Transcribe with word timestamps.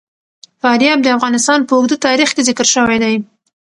فاریاب 0.61 0.99
د 1.03 1.07
افغانستان 1.17 1.59
په 1.67 1.73
اوږده 1.77 1.97
تاریخ 2.07 2.29
کې 2.35 2.45
ذکر 2.49 2.67
شوی 2.73 2.97
دی. 3.03 3.15